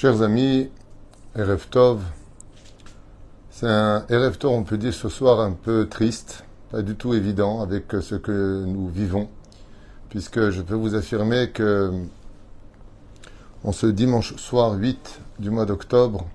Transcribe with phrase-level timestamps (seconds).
[0.00, 0.70] Chers amis,
[1.36, 2.00] Erev Tov,
[3.50, 7.12] c'est un Erev Tov, on peut dire ce soir un peu triste, pas du tout
[7.12, 9.28] évident avec ce que nous vivons,
[10.08, 11.92] puisque je peux vous affirmer que
[13.62, 16.26] en ce dimanche soir 8 du mois d'octobre,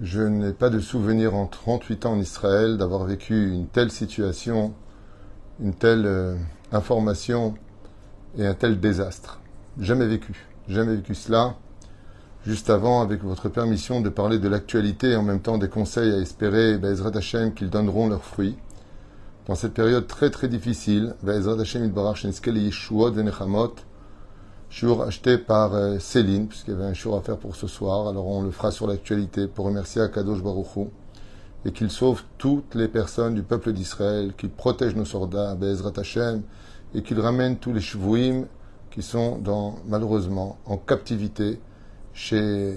[0.00, 4.72] je n'ai pas de souvenir en 38 ans en Israël d'avoir vécu une telle situation,
[5.62, 6.36] une telle euh,
[6.72, 7.52] information
[8.38, 9.40] et un tel désastre.
[9.78, 11.56] Jamais vécu, jamais vécu cela
[12.46, 16.12] juste avant, avec votre permission, de parler de l'actualité et en même temps des conseils
[16.12, 18.56] à espérer, Bezrat Hashem, qu'ils donneront leurs fruits.
[19.46, 23.74] Dans cette période très très difficile, Bezrat Hashem Idbarach Yeshuot Venechamot,
[24.68, 28.06] Shur acheté par euh, Céline, puisqu'il y avait un jour à faire pour ce soir.
[28.06, 30.90] Alors on le fera sur l'actualité pour remercier Akadosh Baruchou
[31.64, 36.42] et qu'il sauve toutes les personnes du peuple d'Israël, qu'il protège nos soldats, Bezrat Hashem,
[36.94, 38.44] et qu'il ramène tous les shvouim
[38.92, 41.60] qui sont dans, malheureusement en captivité
[42.20, 42.74] chez.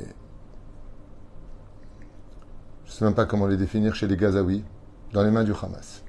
[2.85, 4.63] Je ne sais même pas comment les définir, chez les Gazaouis,
[5.11, 6.03] dans les mains du Hamas.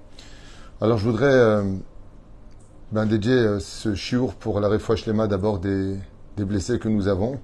[0.80, 1.62] Alors je voudrais euh,
[2.92, 5.96] ben, dédier euh, ce chiour pour la Lema d'abord des,
[6.38, 7.40] blessés que nous avons,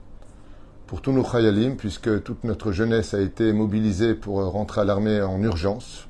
[0.86, 4.84] pour tous nos Khayalim, puisque toute notre jeunesse a été mobilisée pour euh, rentrer à
[4.84, 6.06] l'armée en urgence.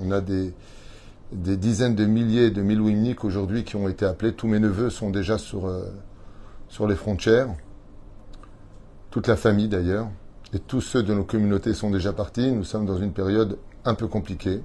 [0.00, 0.52] On a des,
[1.30, 4.32] dizaines de milliers de Milouimniks aujourd'hui qui ont été appelés.
[4.32, 5.68] Tous mes neveux sont déjà sur
[6.88, 7.48] les frontières
[9.12, 10.08] toute la famille d'ailleurs,
[10.52, 12.50] et tous ceux de nos communautés sont déjà partis.
[12.50, 14.62] Nous sommes dans une période un peu compliquée.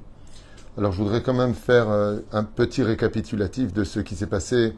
[0.77, 4.73] Alors je voudrais quand même faire euh, un petit récapitulatif de ce qui s'est passé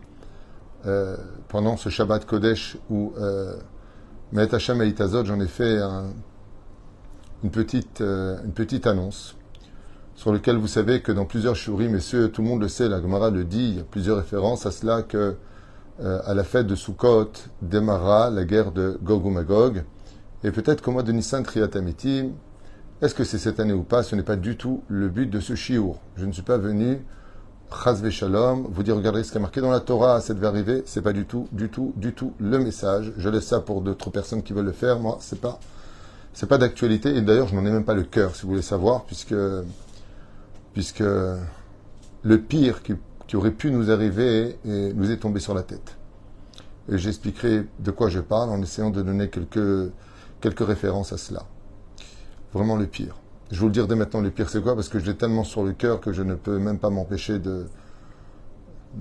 [0.86, 1.18] euh,
[1.50, 3.54] pendant ce Shabbat Kodesh où euh,
[4.32, 5.78] Maët Hashem et j'en ai fait
[7.44, 9.36] une, petite, euh, une petite annonce
[10.16, 13.02] sur lequel vous savez que dans plusieurs shurim, ce, tout le monde le sait, la
[13.02, 15.36] Gemara le dit, il y a plusieurs références à cela que
[16.02, 19.84] euh, à la fête de Sukkot démarra la guerre de Gog ou Magog.
[20.44, 22.32] Et peut-être qu'au mois de Nissan Triatamitim,
[23.02, 25.40] est-ce que c'est cette année ou pas Ce n'est pas du tout le but de
[25.40, 26.00] ce chiour.
[26.16, 27.06] Je ne suis pas venu,
[27.84, 30.84] Chazve Shalom, vous dire regardez ce qui est marqué dans la Torah, ça devait arriver.
[30.86, 33.12] C'est pas du tout, du tout, du tout le message.
[33.18, 35.00] Je laisse ça pour d'autres personnes qui veulent le faire.
[35.00, 35.60] Moi, c'est pas,
[36.34, 37.16] c'est pas d'actualité.
[37.16, 39.36] Et d'ailleurs, je n'en ai même pas le cœur, si vous voulez savoir, puisque,
[40.74, 41.04] puisque
[42.24, 42.94] le pire qui
[43.30, 45.99] qui aurait pu nous arriver et nous est tombé sur la tête.
[46.92, 51.44] Et j'expliquerai de quoi je parle en essayant de donner quelques, références à cela.
[52.54, 53.16] Vraiment le pire.
[53.52, 54.76] Je vous le dire dès maintenant, le pire c'est quoi?
[54.76, 57.38] Parce que je l'ai tellement sur le cœur que je ne peux même pas m'empêcher
[57.38, 57.68] de,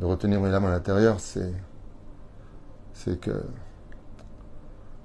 [0.00, 1.18] retenir mes larmes à l'intérieur.
[1.20, 1.52] C'est,
[3.20, 3.42] que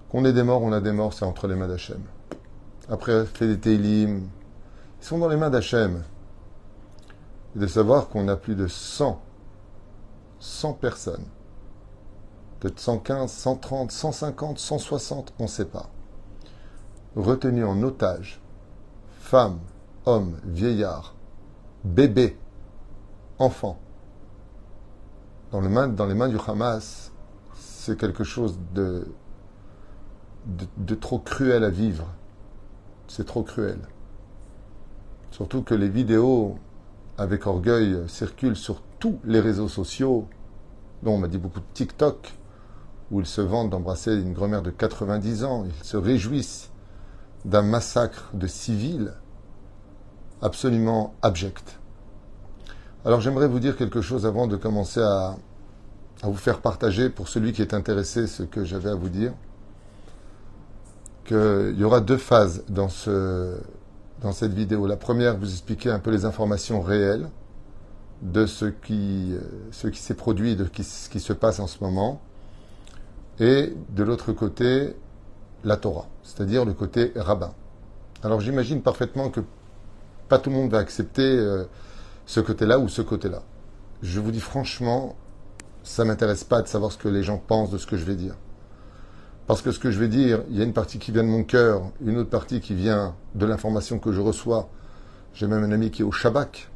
[0.10, 2.02] qu'on ait des morts, on a des morts, c'est entre les mains d'Hachem.
[2.90, 4.28] Après, fait des télim,
[5.02, 6.04] ils sont dans les mains d'Hachem
[7.56, 9.22] de savoir qu'on a plus de 100,
[10.40, 11.26] 100 personnes,
[12.64, 15.90] peut-être 115, 130, 150, 160, on ne sait pas,
[17.18, 18.42] retenues en otage,
[19.20, 19.60] femmes,
[20.06, 21.14] hommes, vieillards,
[21.84, 22.38] bébés,
[23.38, 23.80] enfants,
[25.52, 27.12] dans, dans les mains du Hamas,
[27.54, 29.12] c'est quelque chose de,
[30.78, 32.08] de trop cruel à vivre.
[33.10, 33.78] C'est trop cruel.
[35.32, 36.58] Surtout que les vidéos
[37.18, 40.28] avec orgueil, circulent sur tous les réseaux sociaux,
[41.04, 42.34] dont on m'a dit beaucoup de TikTok,
[43.12, 45.66] où ils se vantent d'embrasser une grand-mère de 90 ans.
[45.66, 46.72] Ils se réjouissent
[47.46, 49.14] d'un massacre de civils
[50.42, 51.80] absolument abject.
[53.06, 55.36] Alors j'aimerais vous dire quelque chose avant de commencer à,
[56.24, 59.34] vous faire partager, pour celui qui est intéressé, ce que j'avais à vous dire,
[61.26, 63.58] qu'il y aura deux phases dans ce,
[64.22, 64.88] dans cette vidéo.
[64.88, 67.30] La première, vous expliquer un peu les informations réelles
[68.22, 72.22] de ce qui, euh, s'est produit de ce qui se passe en ce moment.
[73.44, 74.96] Et de l'autre côté,
[75.66, 77.52] la Torah, c'est-à-dire le côté rabbin.
[78.24, 79.42] Alors j'imagine parfaitement que
[80.30, 81.66] pas tout le monde va accepter euh,
[82.26, 83.44] ce côté-là ou ce côté-là.
[84.02, 85.18] Je vous dis franchement,
[85.84, 88.16] ça m'intéresse pas de savoir ce que les gens pensent de ce que je vais
[88.16, 88.36] dire.
[89.46, 91.28] Parce que ce que je vais dire, il y a une partie qui vient de
[91.28, 94.70] mon cœur, une autre partie qui vient de l'information que je reçois.
[95.34, 96.72] J'ai même un ami qui est au Shabak.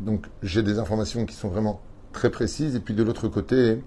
[0.00, 1.80] Donc j'ai des informations qui sont vraiment
[2.12, 2.76] très précises.
[2.76, 3.82] Et puis de l'autre côté,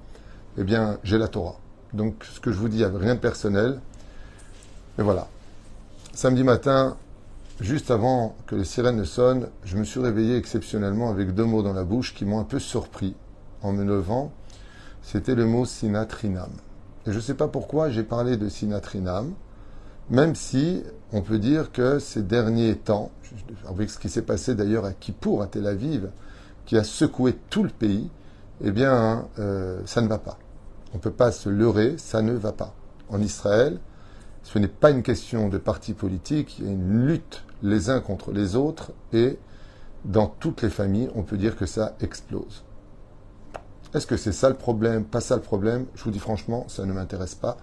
[0.57, 1.59] eh bien, j'ai la Torah.
[1.94, 3.80] Donc ce que je vous dis, rien de personnel.
[5.00, 5.28] Et voilà.
[6.13, 6.98] Samedi matin,
[7.60, 11.63] juste avant que les sirènes ne sonnent, je me suis réveillé exceptionnellement avec deux mots
[11.63, 13.16] dans la bouche qui m'ont un peu surpris
[13.62, 14.31] en me levant.
[15.01, 16.51] C'était le mot sinatrinam.
[17.06, 19.34] Et je ne sais pas pourquoi j'ai parlé de Sinatrinam,
[20.10, 23.12] même si on peut dire que ces derniers temps,
[23.68, 26.10] avec ce qui s'est passé d'ailleurs à Kippour, à Tel Aviv,
[26.66, 28.10] qui a secoué tout le pays,
[28.63, 30.38] eh bien, euh, ça ne va pas.
[30.94, 32.74] On ne peut pas se leurrer, ça ne va pas.
[33.10, 33.80] En Israël,
[34.44, 38.01] Ce n'est pas une question de parti politique, il y a une lutte les uns
[38.01, 39.40] contre les autres et
[40.04, 42.66] dans toutes les familles, on peut dire que ça explose.
[43.94, 45.86] Est-ce que c'est ça le problème Pas ça le problème?
[45.95, 47.57] Je vous dis franchement, ça ne m'intéresse pas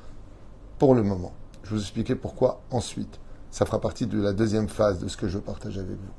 [0.79, 1.33] pour le moment.
[1.65, 3.21] Je vais vous expliquer pourquoi ensuite.
[3.51, 6.13] Ça fera partie de la deuxième phase de ce que je partage avec vous.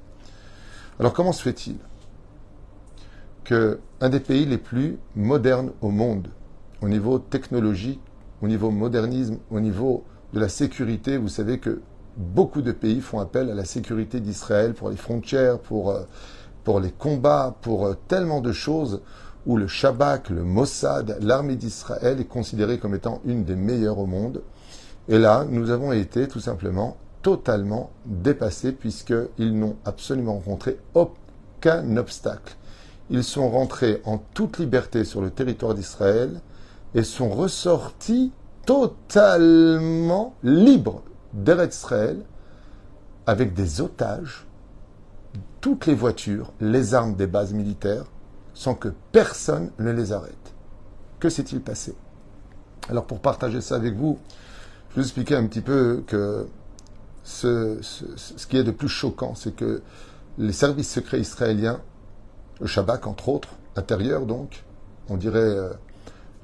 [1.00, 1.78] Alors comment se fait-il
[3.44, 6.28] que un des pays les plus modernes au monde,
[6.82, 8.02] au niveau technologique,
[8.42, 11.82] au niveau modernisme, au niveau de la sécurité, vous savez que
[12.18, 16.02] beaucoup de pays font appel à la sécurité d'Israël pour les frontières, pour, euh,
[16.64, 19.02] pour les combats, pour euh, tellement de choses
[19.46, 24.06] où le Shabak, le Mossad, l'armée d'Israël est considérée comme étant une des meilleures au
[24.06, 24.42] monde.
[25.08, 32.56] Et là, nous avons été tout simplement totalement dépassés puisqu'ils n'ont absolument rencontré aucun obstacle.
[33.10, 36.42] Ils sont rentrés en toute liberté sur le territoire d'Israël
[36.96, 38.32] et sont ressortis
[38.66, 41.04] totalement libres
[41.34, 42.24] d'Eretz Israël
[43.26, 44.46] avec des otages,
[45.62, 48.06] toutes les voitures, les armes des bases militaires,
[48.54, 50.54] sans que personne ne les arrête.
[51.20, 51.96] Que s'est-il passé?
[52.90, 54.20] Alors pour partager ça avec vous,
[54.90, 56.48] je vous expliquer un petit peu que
[57.24, 59.82] ce, ce, qui est de plus choquant, c'est que
[60.38, 61.80] les services secrets israéliens,
[62.60, 64.64] le Shabak entre autres, intérieur donc,
[65.10, 65.70] on dirait euh,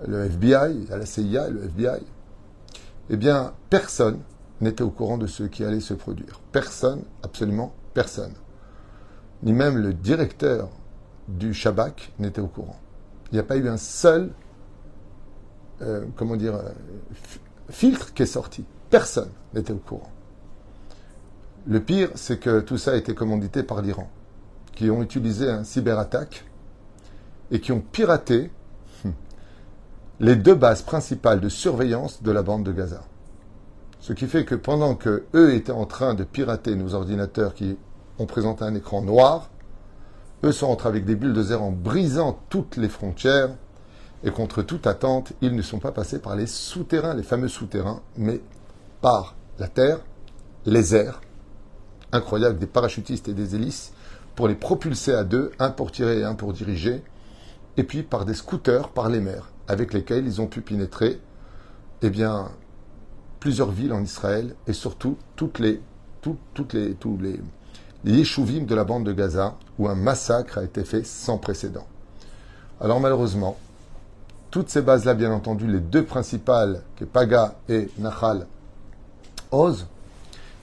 [0.05, 2.03] le FBI, la CIA, le FBI,
[3.09, 4.19] eh bien, personne
[4.61, 6.41] n'était au courant de ce qui allait se produire.
[6.51, 8.33] Personne, absolument personne.
[9.43, 10.69] Ni même le directeur
[11.27, 12.79] du Shabak n'était au courant.
[13.31, 14.31] Il n'y a pas eu un seul,
[15.81, 16.69] euh, comment dire, euh,
[17.69, 18.65] filtre qui est sorti.
[18.89, 20.11] Personne n'était au courant.
[21.67, 24.09] Le pire, c'est que tout ça a été commandité par l'Iran,
[24.73, 26.45] qui ont utilisé un cyberattaque
[27.51, 28.51] et qui ont piraté
[30.19, 33.03] les deux bases principales de surveillance de la bande de Gaza.
[33.99, 37.77] Ce qui fait que pendant que eux étaient en train de pirater nos ordinateurs qui
[38.17, 39.51] ont présenté un écran noir,
[40.43, 43.49] eux sont entrés avec des bulldozers en brisant toutes les frontières
[44.23, 48.01] et contre toute attente, ils ne sont pas passés par les souterrains, les fameux souterrains,
[48.17, 48.41] mais
[49.01, 49.99] par la terre,
[50.65, 51.21] les airs,
[52.11, 53.93] incroyable, des parachutistes et des hélices,
[54.35, 57.03] pour les propulser à deux, un pour tirer et un pour diriger,
[57.77, 61.19] et puis par des scooters par les mers, avec lesquels ils ont pu pénétrer,
[62.01, 62.11] eh
[63.39, 65.81] plusieurs villes en Israël et surtout toutes les,
[66.21, 67.39] toutes tous les,
[68.03, 68.23] les
[68.65, 71.87] de la bande de Gaza où un massacre a été fait sans précédent.
[72.79, 73.57] Alors malheureusement,
[74.51, 78.47] toutes ces bases-là, bien entendu, les deux principales, qui Paga et Nahal
[79.51, 79.87] Oz,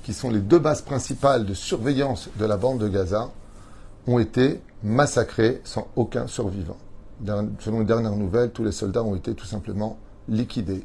[0.03, 3.31] qui sont les deux bases principales de surveillance de la bande de Gaza,
[4.07, 6.77] ont été massacrées sans aucun survivant.
[7.61, 9.99] Selon les dernières nouvelles, tous les soldats ont été tout simplement
[10.29, 10.85] liquidés.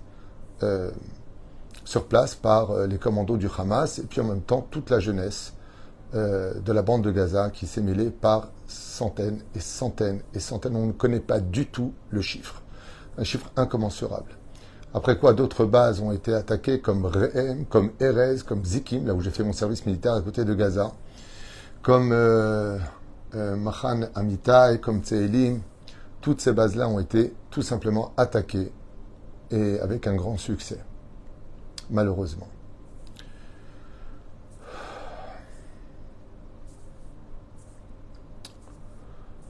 [0.63, 0.91] Euh,
[1.85, 4.99] sur place par euh, les commandos du Hamas et puis en même temps toute la
[4.99, 5.53] jeunesse
[6.13, 10.75] euh, de la bande de Gaza qui s'est mêlée par centaines et centaines et centaines.
[10.75, 12.61] On ne connaît pas du tout le chiffre.
[13.17, 14.33] Un chiffre incommensurable.
[14.93, 19.21] Après quoi, d'autres bases ont été attaquées comme Rehem, comme Erez, comme Zikim, là où
[19.21, 20.91] j'ai fait mon service militaire à côté de Gaza,
[21.81, 22.09] comme
[23.33, 25.61] Mahan Amitai, comme Tseelim.
[26.21, 28.71] Toutes ces bases-là ont été tout simplement attaquées
[29.51, 30.79] et avec un grand succès
[31.89, 32.47] malheureusement.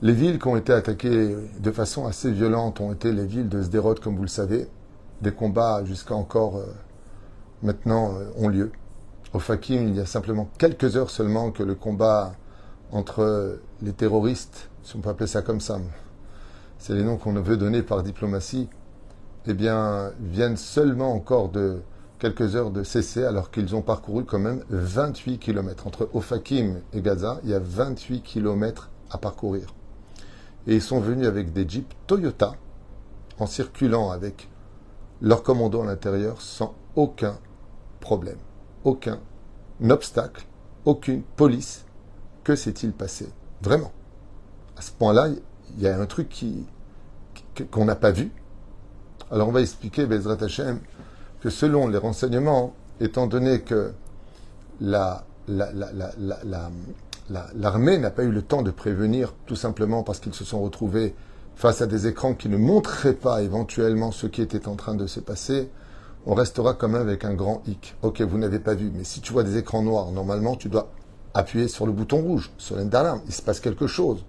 [0.02, 3.62] Les villes qui ont été attaquées de façon assez violente ont été les villes de
[3.62, 4.66] Sderot, comme vous le savez.
[5.20, 6.64] Des combats jusqu'à encore euh,
[7.62, 8.72] maintenant euh, ont lieu.
[9.34, 12.32] Au Fakim, il y a simplement quelques heures seulement que le combat
[12.90, 15.78] entre les terroristes, si on peut appeler ça comme ça,
[16.80, 18.66] c'est les noms qu'on veut donner par diplomatie,
[19.46, 21.82] eh bien, viennent seulement encore de
[22.18, 25.86] quelques heures de cesser alors qu'ils ont parcouru quand même 28 km.
[25.86, 29.74] Entre Ofakim et Gaza, il y a 28 km à parcourir.
[30.66, 32.54] Et ils sont venus avec des jeeps Toyota
[33.38, 34.48] en circulant avec
[35.20, 37.38] leur commando à l'intérieur sans aucun
[38.00, 38.38] problème,
[38.84, 39.20] aucun
[39.88, 40.46] obstacle,
[40.86, 41.84] aucune police.
[42.42, 43.28] Que s'est-il passé?
[43.60, 43.92] Vraiment.
[44.78, 45.28] À ce point-là,
[45.76, 46.66] il y a un truc qui,
[47.70, 48.30] qu'on n'a pas vu.
[49.30, 50.80] Alors on va expliquer Bezrat Hashem
[51.40, 53.92] que selon les renseignements, étant donné que
[54.80, 55.24] la,
[57.54, 61.14] l'armée n'a pas eu le temps de prévenir, tout simplement parce qu'ils se sont retrouvés
[61.54, 65.06] face à des écrans qui ne montreraient pas éventuellement ce qui était en train de
[65.06, 65.70] se passer,
[66.26, 67.94] on restera quand même avec un grand hic.
[68.02, 70.90] Ok, vous n'avez pas vu, mais si tu vois des écrans noirs, normalement, tu dois
[71.34, 73.22] appuyer sur le bouton rouge, sur d'alarme.
[73.26, 74.24] Il se passe quelque chose.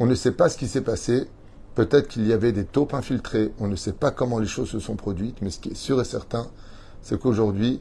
[0.00, 1.28] On ne sait pas ce qui s'est passé.
[1.74, 4.80] Peut-être qu'il y avait des taupes infiltrées, on ne sait pas comment les choses se
[4.80, 6.48] sont produites, mais ce qui est sûr et certain,
[7.00, 7.80] c'est qu'aujourd'hui,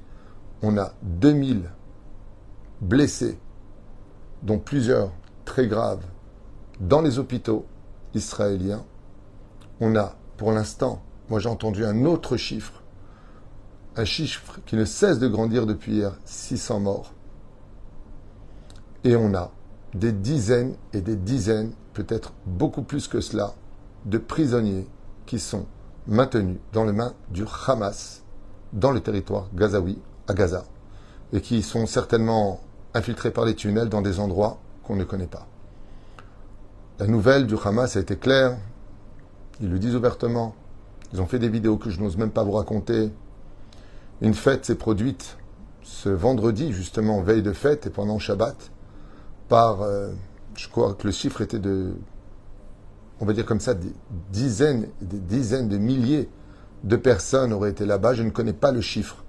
[0.62, 1.64] on a 2000
[2.82, 3.40] blessés,
[4.44, 5.12] dont plusieurs
[5.44, 6.06] très graves,
[6.80, 7.66] dans les hôpitaux
[8.14, 8.86] israéliens.
[9.80, 12.84] On a, pour l'instant, moi j'ai entendu un autre chiffre,
[13.96, 17.14] un chiffre qui ne cesse de grandir depuis hier, 600 morts.
[19.04, 19.52] Et on a
[19.94, 23.54] des dizaines et des dizaines, peut-être beaucoup plus que cela,
[24.06, 24.88] de prisonniers
[25.26, 25.66] qui sont
[26.08, 28.24] maintenus dans les mains du Hamas
[28.72, 30.64] dans le territoire gazaoui, à Gaza,
[31.34, 32.62] et qui sont certainement
[32.94, 35.48] infiltrés par les tunnels dans des endroits qu'on ne connaît pas.
[37.00, 38.58] La nouvelle du Hamas a été claire,
[39.60, 40.56] ils le disent ouvertement,
[41.12, 43.12] ils ont fait des vidéos que je n'ose même pas vous raconter.
[44.22, 45.38] Une fête s'est produite
[45.82, 48.72] ce vendredi, justement, veille de fête et pendant Shabbat,
[49.50, 50.12] par, euh,
[50.60, 51.94] je crois que le chiffre était de,
[53.22, 53.94] on va dire comme ça, des
[54.30, 56.30] dizaines, des dizaines de milliers
[56.84, 58.14] de personnes auraient été là-bas.
[58.14, 59.24] Je ne connais pas le chiffre.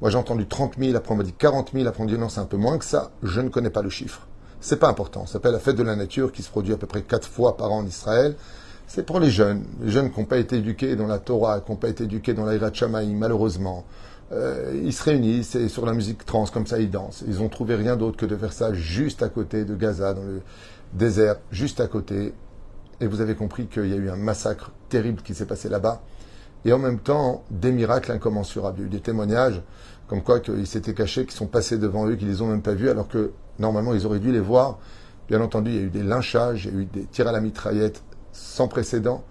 [0.00, 2.18] Moi, j'ai entendu 30 000, après on m'a dit 40 000, après on m'a dit
[2.18, 3.10] non, c'est un peu moins que ça.
[3.24, 4.28] Je ne connais pas le chiffre.
[4.60, 5.26] C'est pas important.
[5.26, 7.56] Ça s'appelle la fête de la nature qui se produit à peu près quatre fois
[7.56, 8.36] par an en Israël.
[8.86, 11.70] C'est pour les jeunes, les jeunes qui n'ont pas été éduqués dans la Torah, qui
[11.72, 13.84] n'ont pas été éduqués dans l'Aïra Shamaï, malheureusement.
[14.32, 17.24] Euh, ils se réunissent et sur la musique trans, comme ça, ils dansent.
[17.26, 20.22] Ils ont trouvé rien d'autre que de faire ça juste à côté de Gaza, dans
[20.22, 20.40] le
[20.92, 22.32] désert, juste à côté.
[23.00, 26.02] Et vous avez compris qu'il y a eu un massacre terrible qui s'est passé là-bas.
[26.64, 28.78] Et en même temps, des miracles incommensurables.
[28.78, 29.62] Il y a eu des témoignages
[30.06, 32.74] comme quoi qu'ils s'étaient cachés, qu'ils sont passés devant eux, qu'ils les ont même pas
[32.74, 34.78] vus, alors que normalement ils auraient dû les voir.
[35.28, 37.32] Bien entendu, il y a eu des lynchages, il y a eu des tirs à
[37.32, 39.24] la mitraillette sans précédent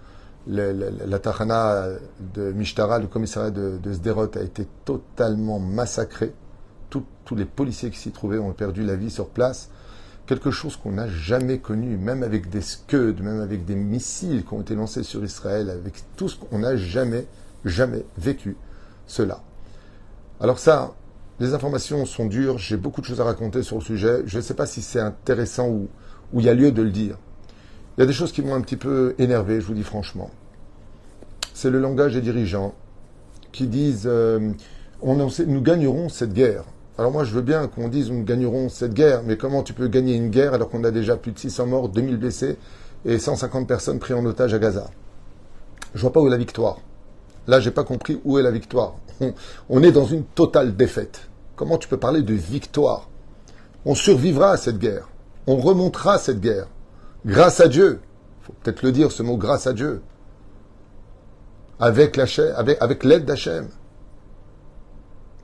[0.46, 1.88] la Tahana
[2.34, 6.32] de Mishtara, le commissariat de, de a été totalement massacré.
[6.88, 9.70] tous les policiers qui s'y trouvaient ont perdu la vie sur place.
[10.26, 14.54] Quelque chose qu'on n'a jamais connu, même avec des Scud, même avec des missiles qui
[14.54, 17.26] ont été lancés sur Israël, avec tout ce qu'on n'a jamais,
[17.64, 18.56] jamais vécu
[19.06, 19.42] cela.
[20.40, 20.94] Alors ça,
[21.38, 24.22] les informations sont dures, j'ai beaucoup de choses à raconter sur le sujet.
[24.26, 25.88] Je ne sais pas si c'est intéressant ou
[26.34, 27.16] il y a lieu de le dire.
[27.96, 30.30] Il y a des choses qui m'ont un petit peu énervé, je vous dis franchement.
[31.54, 32.74] C'est le langage des dirigeants
[33.52, 34.52] qui disent euh,
[35.02, 36.64] on, nous gagnerons cette guerre.
[36.98, 39.88] Alors moi, je veux bien qu'on dise nous gagnerons cette guerre, mais comment tu peux
[39.88, 42.58] gagner une guerre alors qu'on a déjà plus de 600 morts, 2000 blessés
[43.04, 44.90] et 150 personnes prises en otage à Gaza?
[45.94, 46.78] Je vois pas où est la victoire.
[47.46, 48.94] Là, j'ai pas compris où est la victoire.
[49.68, 51.28] on est dans une totale défaite.
[51.56, 53.08] Comment tu peux parler de victoire?
[53.84, 55.08] On survivra à cette guerre.
[55.46, 56.68] On remontera à cette guerre.
[57.24, 58.00] Grâce à Dieu.
[58.42, 60.02] Faut peut-être le dire, ce mot grâce à Dieu.
[61.78, 63.68] Avec, avec, avec l'aide d'Hachem.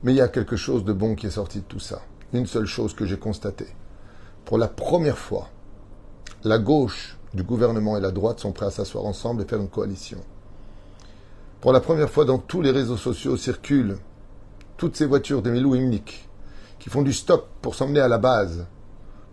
[0.03, 2.01] Mais il y a quelque chose de bon qui est sorti de tout ça.
[2.33, 3.67] Une seule chose que j'ai constatée.
[4.45, 5.49] Pour la première fois,
[6.43, 9.69] la gauche du gouvernement et la droite sont prêts à s'asseoir ensemble et faire une
[9.69, 10.19] coalition.
[11.61, 13.97] Pour la première fois dans tous les réseaux sociaux circulent
[14.77, 15.75] toutes ces voitures des Milou
[16.79, 18.65] qui font du stop pour s'emmener à la base,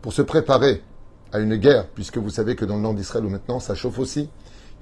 [0.01, 0.83] pour se préparer
[1.35, 3.99] à une guerre, puisque vous savez que dans le nord d'Israël où maintenant ça chauffe
[3.99, 4.31] aussi,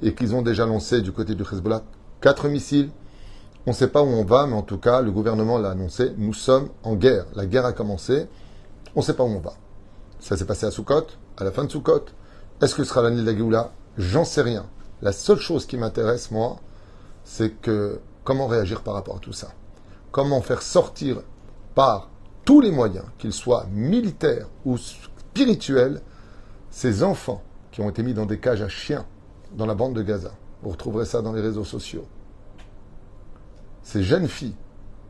[0.02, 1.82] et qu'ils ont déjà lancé du côté du Hezbollah
[2.20, 2.90] quatre missiles.
[3.66, 6.12] On ne sait pas où on va, mais en tout cas, le gouvernement l'a annoncé,
[6.18, 7.24] nous sommes en guerre.
[7.34, 8.26] La guerre a commencé,
[8.94, 9.54] on ne sait pas où on va.
[10.20, 11.06] Ça s'est passé à Soukot,
[11.38, 12.04] à la fin de Soukot.
[12.60, 13.72] Est-ce que ce sera l'année de la Géoula?
[13.96, 14.66] J'en sais rien.
[15.00, 16.58] La seule chose qui m'intéresse, moi,
[17.24, 19.52] c'est que comment réagir par rapport à tout ça?
[20.10, 21.22] Comment faire sortir
[21.74, 22.10] par
[22.44, 26.02] tous les moyens, qu'ils soient militaires ou spirituels,
[26.72, 29.04] ces enfants qui ont été mis dans des cages à chiens
[29.54, 30.32] dans la bande de Gaza.
[30.62, 32.06] Vous retrouverez ça dans les réseaux sociaux.
[33.82, 34.56] Ces jeunes filles,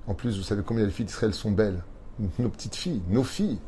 [0.09, 1.85] en plus, vous savez combien les filles d'Israël sont belles.
[2.41, 3.61] Nos petites filles, nos filles,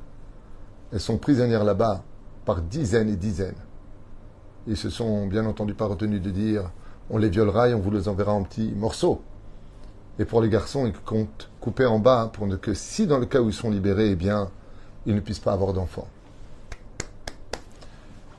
[0.93, 2.03] elles sont prisonnières là-bas
[2.45, 3.55] par dizaines et dizaines.
[4.67, 6.73] Ils se sont bien entendu pas retenus de dire
[7.11, 9.23] on les violera et on vous les enverra en petits morceaux.
[10.19, 13.27] Et pour les garçons, ils comptent couper en bas pour ne que si dans le
[13.27, 14.51] cas où ils sont libérés, eh bien,
[15.07, 16.09] ils ne puissent pas avoir d'enfants.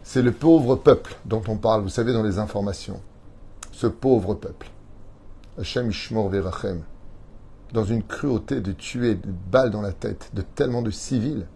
[0.07, 3.01] C'est le pauvre peuple dont on parle, vous savez, dans les informations.
[3.71, 4.69] Ce pauvre peuple.
[5.57, 6.83] Hachem Ishmor Verachem.
[7.73, 11.47] Dans une cruauté de tuer de balles dans la tête de tellement de civils.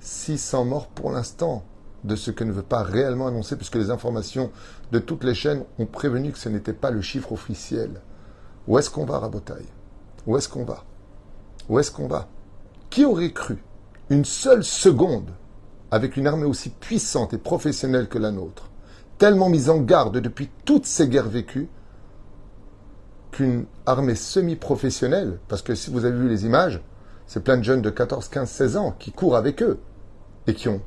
[0.00, 1.64] 600 morts pour l'instant
[2.04, 4.52] de ce que ne veut pas réellement annoncer, puisque les informations
[4.92, 8.02] de toutes les chaînes ont prévenu que ce n'était pas le chiffre officiel.
[8.68, 9.72] Où est-ce qu'on va, Rabotaille
[10.26, 10.84] Où est-ce qu'on va?
[11.70, 12.28] Où est-ce qu'on va?
[12.90, 13.64] Qui aurait cru
[14.10, 15.30] une seule seconde
[15.94, 18.68] avec une armée aussi puissante et professionnelle que la nôtre,
[19.16, 21.68] tellement mise en garde depuis toutes ces guerres vécues,
[23.30, 26.82] qu'une armée semi-professionnelle, parce que si vous avez vu les images,
[27.28, 29.78] c'est plein de jeunes de 14, 15, 16 ans qui courent avec eux
[30.48, 30.80] et qui ont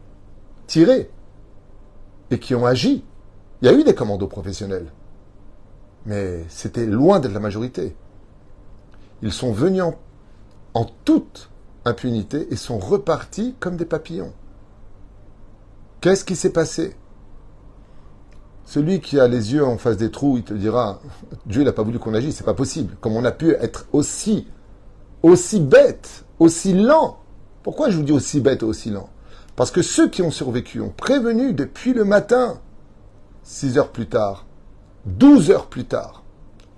[0.67, 1.09] tiré
[2.29, 3.05] et qui ont agi.
[3.61, 4.91] Il y a eu des commandos professionnels,
[6.05, 7.95] mais c'était loin d'être la majorité.
[9.21, 9.95] Ils sont venus en,
[10.73, 11.49] en toute
[11.85, 14.33] impunité et sont repartis comme des papillons.
[16.01, 16.95] Qu'est-ce qui s'est passé?
[18.65, 20.99] Celui qui a les yeux en face des trous, il te dira
[21.45, 22.95] Dieu n'a pas voulu qu'on agisse, c'est pas possible.
[22.99, 24.47] Comme on a pu être aussi,
[25.23, 27.19] aussi bête, aussi lent.
[27.63, 29.09] Pourquoi je vous dis aussi bête aussi lent?
[29.55, 32.59] Parce que ceux qui ont survécu ont prévenu depuis le matin,
[33.41, 34.45] six heures plus tard,
[35.05, 36.23] douze heures plus tard,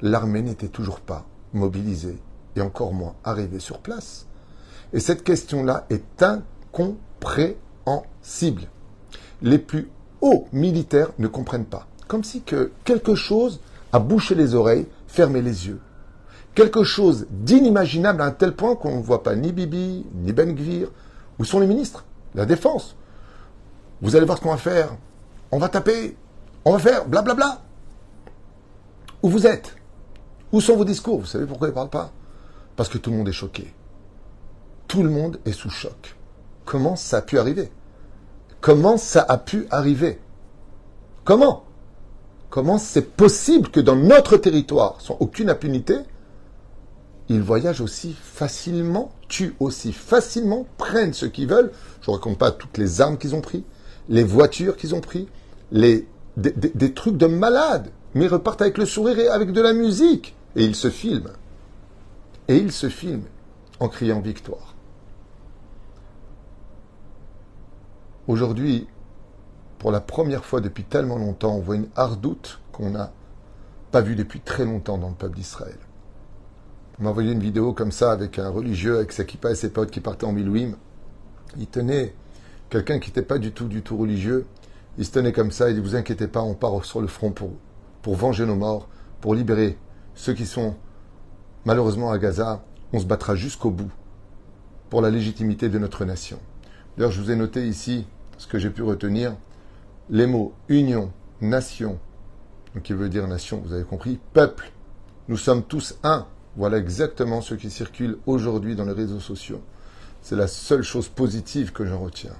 [0.01, 2.21] l'armée n'était toujours pas mobilisée
[2.55, 4.27] et encore moins arrivée sur place.
[4.93, 8.69] Et cette question-là est incompréhensible.
[9.41, 9.89] Les plus
[10.21, 11.87] hauts militaires ne comprennent pas.
[12.07, 13.59] Comme si que quelque chose
[13.93, 15.79] a bouché les oreilles, fermé les yeux.
[16.55, 20.55] Quelque chose d'inimaginable à un tel point qu'on ne voit pas ni Bibi, ni Ben
[20.55, 20.89] Gvir.
[21.37, 22.05] Où sont les ministres?
[22.35, 22.95] La défense.
[24.01, 24.89] Vous allez voir ce qu'on va faire.
[25.51, 26.17] On va taper.
[26.65, 27.45] On va faire blablabla.
[27.45, 27.61] Bla bla.
[29.21, 29.75] Où vous êtes?
[30.51, 31.19] Où sont vos discours?
[31.19, 32.11] Vous savez pourquoi ils ne parlent pas?
[32.75, 33.73] Parce que tout le monde est choqué.
[34.87, 36.17] Tout le monde est sous choc.
[36.65, 37.71] Comment ça a pu arriver?
[38.61, 40.19] Comment ça a pu arriver?
[41.23, 41.63] Comment?
[42.49, 45.95] Comment c'est possible que dans notre territoire, sans aucune impunité,
[47.29, 51.71] ils voyagent aussi facilement, tuent aussi facilement, prennent ce qu'ils veulent?
[52.01, 53.63] Je ne raconte pas toutes les armes qu'ils ont pris,
[54.09, 55.27] les voitures qu'ils ont pris,
[55.71, 60.35] les, des, trucs de malades, mais repartent avec le sourire et avec de la musique.
[60.55, 61.31] Et ils se filment.
[62.47, 63.27] Et ils se filment
[63.79, 64.68] en criant victoire.
[68.29, 68.85] Aujourd'hui,
[69.79, 73.11] pour la première fois depuis tellement longtemps, on voit une hardoute qu'on n'a
[73.89, 75.79] pas vue depuis très longtemps dans le peuple d'Israël.
[76.99, 79.71] On m'a envoyé une vidéo comme ça avec un religieux avec sa kippa et ses
[79.71, 80.73] potes qui partaient en Milouim.
[81.57, 82.13] Il tenait
[82.69, 84.45] quelqu'un qui n'était pas du tout, du tout religieux.
[84.99, 87.31] Il se tenait comme ça, il dit Vous inquiétez pas, on part sur le front
[87.31, 87.53] pour,
[88.03, 88.89] pour venger nos morts,
[89.21, 89.75] pour libérer
[90.13, 90.75] ceux qui sont
[91.65, 92.63] malheureusement à Gaza.
[92.93, 93.91] On se battra jusqu'au bout
[94.91, 96.37] pour la légitimité de notre nation.
[96.95, 98.05] D'ailleurs, je vous ai noté ici
[98.39, 99.35] ce que j'ai pu retenir,
[100.09, 101.99] les mots union, nation,
[102.83, 104.71] qui veut dire nation, vous avez compris, peuple,
[105.27, 106.25] nous sommes tous un.
[106.55, 109.61] Voilà exactement ce qui circule aujourd'hui dans les réseaux sociaux.
[110.21, 112.35] C'est la seule chose positive que j'en retiens.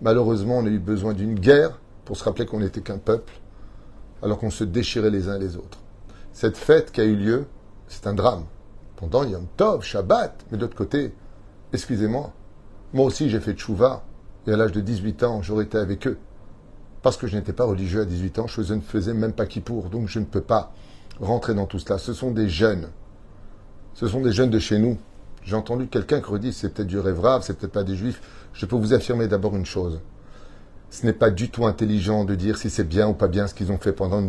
[0.00, 3.34] Malheureusement, on a eu besoin d'une guerre pour se rappeler qu'on n'était qu'un peuple,
[4.22, 5.80] alors qu'on se déchirait les uns les autres.
[6.32, 7.46] Cette fête qui a eu lieu,
[7.88, 8.44] c'est un drame.
[8.96, 11.12] Pendant Yom Tov, Shabbat, mais d'autre côté,
[11.72, 12.32] excusez-moi,
[12.92, 14.04] moi aussi j'ai fait tchouva,
[14.48, 16.18] et à l'âge de 18 ans, j'aurais été avec eux.
[17.02, 19.60] Parce que je n'étais pas religieux à 18 ans, je ne faisais même pas qui
[19.60, 20.72] pour, donc je ne peux pas
[21.20, 21.98] rentrer dans tout cela.
[21.98, 22.88] Ce sont des jeunes.
[23.94, 24.98] Ce sont des jeunes de chez nous.
[25.44, 28.20] J'ai entendu quelqu'un qui redit c'est peut-être du rêve c'est peut-être pas des juifs.
[28.52, 30.00] Je peux vous affirmer d'abord une chose.
[30.90, 33.54] Ce n'est pas du tout intelligent de dire si c'est bien ou pas bien ce
[33.54, 34.22] qu'ils ont fait pendant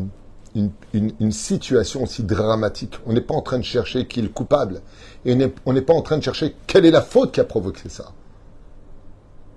[0.55, 2.95] une, une, situation aussi dramatique.
[3.05, 4.81] On n'est pas en train de chercher qui est le coupable.
[5.25, 7.87] Et on n'est pas en train de chercher quelle est la faute qui a provoqué
[7.87, 8.11] ça.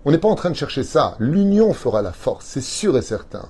[0.04, 1.16] On n'est pas en train de chercher ça.
[1.18, 3.48] L'union fera la force, c'est sûr et certain.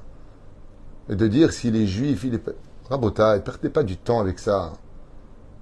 [1.08, 2.42] Et de dire s'il est juif, il est...
[2.90, 4.72] Rabota, ne perdez pas du temps avec ça.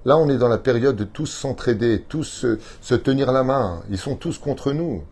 [0.03, 2.45] Là, on est dans la période de tous s'entraider, tous
[2.81, 3.83] se, tenir la main.
[3.89, 5.03] Ils sont tous contre nous.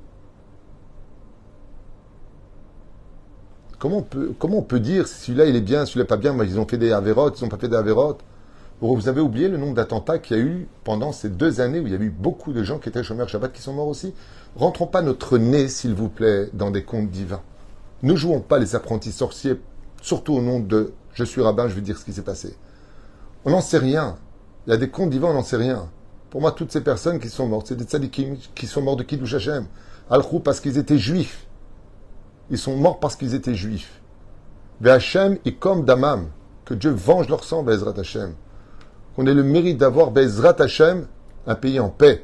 [3.77, 6.33] Comment on peut, comment on peut dire si celui-là il est bien, celui-là pas bien?
[6.33, 8.21] Moi, Ils ont fait des avérotes, ils n'ont pas fait des avérotes.
[8.81, 11.87] Vous avez oublié le nombre d'attentats qu'il y a eu pendant ces deux années où
[11.87, 14.13] il y a eu beaucoup de gens qui étaient chômeurs Shabbat qui sont morts aussi.
[14.55, 17.41] Rentrons pas notre nez, s'il vous plaît, dans des contes divins.
[18.03, 19.59] Ne jouons pas les apprentis sorciers,
[20.01, 22.55] surtout au nom de je suis rabbin, je vais dire ce qui s'est passé.
[23.43, 24.15] On n'en sait rien.
[24.65, 25.89] Il y a des contes divins, on n'en sait rien.
[26.29, 29.03] Pour moi, toutes ces personnes qui sont mortes, c'est des tzadikim qui sont morts de
[29.03, 29.65] Kiddush Hashem.
[30.09, 31.47] al parce qu'ils étaient juifs.
[32.49, 33.99] Ils sont morts parce qu'ils étaient juifs.
[34.85, 36.29] Hashem et comme Damam.
[36.63, 38.35] Que Dieu venge leur sang, Bezrat Hashem.
[39.19, 41.05] Qu'on ait le mérite d'avoir Bezrat Hashem,
[41.45, 42.23] un pays en paix,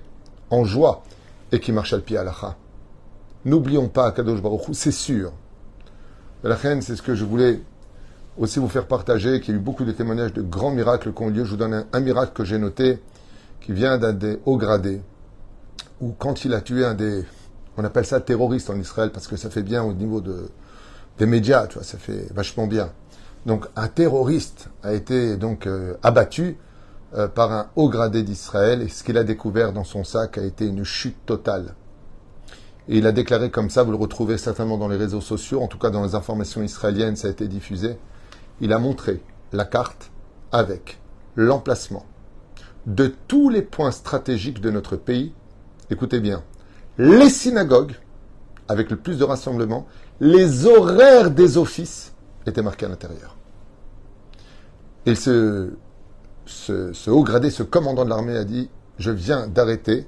[0.50, 1.04] en joie
[1.52, 2.56] et qui marche à le pied à.
[3.44, 5.34] N'oublions pas Kadosh Baruch c'est sûr.
[6.42, 7.60] La reine, c'est ce que je voulais
[8.38, 11.22] aussi vous faire partager, qu'il y a eu beaucoup de témoignages de grands miracles qui
[11.22, 11.44] ont lieu.
[11.44, 13.02] Je vous donne un, miracle que j'ai noté,
[13.60, 15.02] qui vient d'un des hauts gradés,
[16.00, 17.26] où quand il a tué un des,
[17.76, 20.48] on appelle ça terroriste en Israël, parce que ça fait bien au niveau de,
[21.18, 22.90] des médias, tu vois, ça fait vachement bien.
[23.46, 26.56] Donc un terroriste a été donc euh, abattu
[27.14, 30.44] euh, par un haut gradé d'Israël et ce qu'il a découvert dans son sac a
[30.44, 31.76] été une chute totale.
[32.88, 35.68] Et il a déclaré comme ça, vous le retrouvez certainement dans les réseaux sociaux, en
[35.68, 37.98] tout cas dans les informations israéliennes, ça a été diffusé.
[38.62, 39.22] Il a montré
[39.54, 40.12] la carte
[40.52, 41.00] avec
[41.36, 42.06] l'emplacement
[42.86, 45.34] de tous les points stratégiques de notre pays.
[45.90, 46.44] Écoutez bien,
[46.98, 47.96] les synagogues,
[48.68, 49.88] avec le plus de rassemblements,
[50.20, 52.14] les horaires des offices
[52.46, 53.36] étaient marqués à l'intérieur.
[55.06, 55.72] Et ce
[56.46, 60.08] ce, haut gradé, ce commandant de l'armée a dit Je viens d'arrêter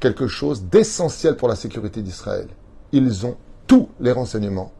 [0.00, 2.48] quelque chose d'essentiel pour la sécurité d'Israël.
[2.92, 4.72] Ils ont tous les renseignements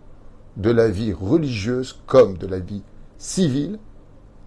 [0.56, 2.82] de la vie religieuse comme de la vie
[3.18, 3.78] civile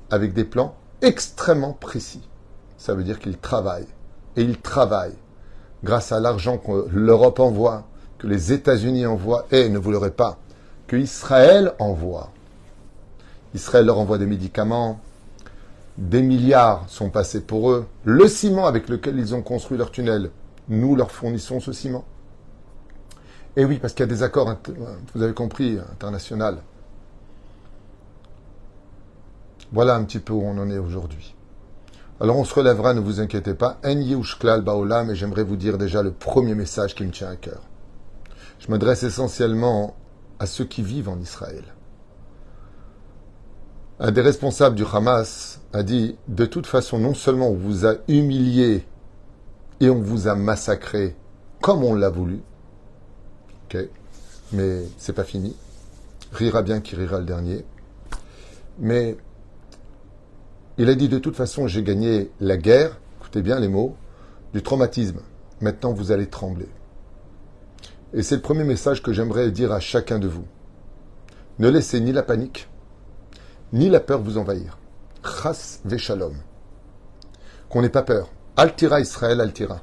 [0.09, 2.27] avec des plans extrêmement précis.
[2.77, 3.87] Ça veut dire qu'ils travaillent.
[4.35, 5.17] Et ils travaillent
[5.83, 7.85] grâce à l'argent que l'Europe envoie,
[8.17, 10.37] que les États-Unis envoient, et ne vous l'aurez pas,
[10.87, 12.31] que Israël envoie.
[13.53, 14.99] Israël leur envoie des médicaments,
[15.99, 17.85] des milliards sont passés pour eux.
[18.05, 20.31] Le ciment avec lequel ils ont construit leur tunnel,
[20.69, 22.05] nous leur fournissons ce ciment.
[23.57, 24.55] Et oui, parce qu'il y a des accords,
[25.13, 26.59] vous avez compris, international.
[29.73, 31.35] Voilà un petit peu où on en est aujourd'hui.
[32.21, 33.79] Alors on se relèvera, ne vous inquiétez pas.
[33.83, 37.61] En Baolam, et j'aimerais vous dire déjà le premier message qui me tient à cœur.
[38.59, 39.95] Je m'adresse essentiellement
[40.39, 41.63] à ceux qui vivent en Israël.
[43.99, 47.95] Un des responsables du Hamas a dit De toute façon, non seulement on vous a
[48.07, 48.85] humilié
[49.81, 51.15] et on vous a massacré
[51.61, 52.41] comme on l'a voulu,
[54.51, 55.55] mais c'est pas fini.
[56.31, 57.65] Rira bien qui rira le dernier.
[58.79, 59.17] Mais
[60.77, 63.95] il a dit de toute façon, j'ai gagné la guerre, écoutez bien les mots,
[64.53, 65.19] du traumatisme.
[65.61, 66.69] Maintenant, vous allez trembler.
[68.13, 70.45] Et c'est le premier message que j'aimerais dire à chacun de vous.
[71.59, 72.69] Ne laissez ni la panique,
[73.73, 74.77] ni la peur vous envahir.
[75.23, 76.35] Chas veshalom.
[77.69, 78.29] Qu'on n'ait pas peur.
[78.57, 79.81] Altira Israël, altira.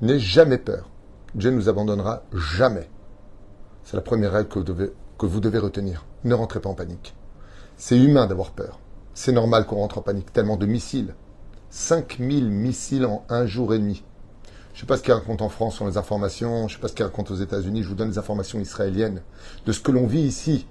[0.00, 0.90] N'aie jamais peur.
[1.34, 2.88] Dieu ne nous abandonnera jamais.
[3.82, 6.06] C'est la première règle que vous, devez, que vous devez retenir.
[6.24, 7.14] Ne rentrez pas en panique.
[7.76, 8.78] C'est humain d'avoir peur.
[9.14, 10.32] C'est normal qu'on rentre en panique.
[10.32, 11.14] Tellement de missiles.
[11.70, 14.04] 5000 missiles en un jour et demi.
[14.72, 16.68] Je ne sais pas ce qu'ils racontent en France sur les informations.
[16.68, 17.82] Je ne sais pas ce qu'ils racontent aux États-Unis.
[17.82, 19.22] Je vous donne les informations israéliennes.
[19.64, 20.66] De ce que l'on vit ici.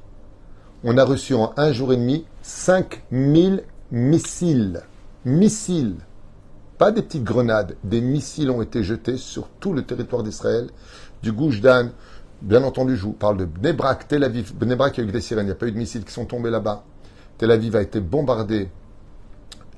[0.87, 4.83] On a reçu en un jour et demi 5000 missiles.
[5.25, 5.95] Missiles.
[6.77, 7.75] Pas des petites grenades.
[7.83, 10.69] Des missiles ont été jetés sur tout le territoire d'Israël.
[11.23, 11.89] Du Gouj Dan.
[12.43, 14.53] Bien entendu, je vous parle de Bnebrak, Tel Aviv.
[14.55, 15.45] Bnebrak, il y a eu des sirènes.
[15.45, 16.83] Il n'y a pas eu de missiles qui sont tombés là-bas.
[17.39, 18.69] Tel Aviv a été bombardé.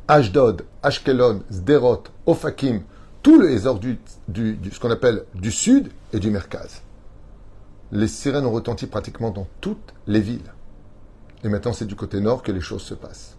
[0.10, 2.82] Ashdod, Ashkelon, Sderot, Ofakim,
[3.24, 6.82] tout le du, du, ce qu'on appelle du sud et du Merkaz.
[7.94, 10.52] Les sirènes ont retenti pratiquement dans toutes les villes.
[11.44, 13.38] Et maintenant, c'est du côté nord que les choses se passent.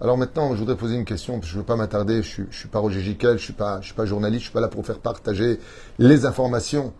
[0.00, 2.68] Alors maintenant, je voudrais poser une question, je ne veux pas m'attarder, je ne suis,
[2.68, 4.68] pas Roger je ne suis, pas, je suis pas journaliste, je ne suis pas là
[4.68, 5.58] pour faire partager
[5.98, 6.92] les informations.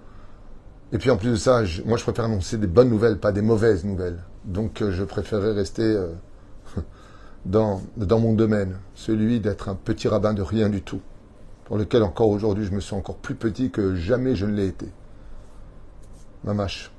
[0.93, 3.43] Et puis en plus de ça, moi je préfère annoncer des bonnes nouvelles, pas des
[3.43, 4.23] mauvaises nouvelles.
[4.47, 6.15] Donc euh, je préférerais rester euh,
[7.45, 11.03] dans, dans mon domaine, celui d'être un petit rabbin de rien du tout,
[11.67, 14.69] pour lequel encore aujourd'hui je me sens encore plus petit que jamais je ne l'ai
[14.69, 14.87] été.
[16.45, 16.96] Mamache.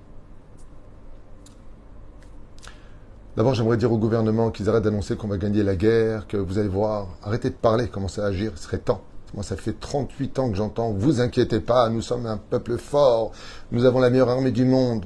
[3.38, 6.58] D'abord, j'aimerais dire au gouvernement qu'ils arrêtent d'annoncer qu'on va gagner la guerre, que vous
[6.58, 9.02] allez voir, arrêtez de parler, commencez à agir, il serait temps.
[9.36, 13.32] Moi, ça fait 38 ans que j'entends, vous inquiétez pas, nous sommes un peuple fort,
[13.71, 15.06] nous avons la meilleure armée du monde.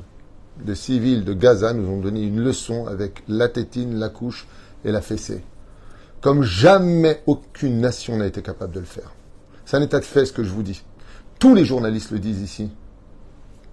[0.65, 4.47] Les civils de Gaza nous ont donné une leçon avec la tétine, la couche
[4.85, 5.43] et la fessée.
[6.21, 9.11] Comme jamais aucune nation n'a été capable de le faire.
[9.65, 10.85] C'est un état de fait ce que je vous dis.
[11.37, 12.71] Tous les journalistes le disent ici.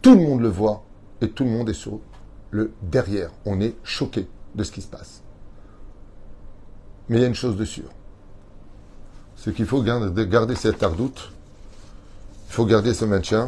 [0.03, 0.83] Tout le monde le voit
[1.21, 2.01] et tout le monde est sur
[2.51, 3.31] le derrière.
[3.47, 5.23] On est choqué de ce qui se passe.
[7.09, 7.91] Mais il y a une chose de sûre.
[9.37, 11.33] C'est qu'il faut garder cette ardoute.
[12.49, 13.47] Il faut garder ce maintien.